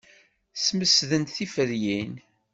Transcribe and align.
Smesdent 0.55 1.31
tiferyin. 1.35 2.13